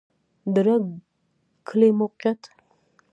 [0.53, 0.83] د رګ
[1.67, 2.41] کلی موقعیت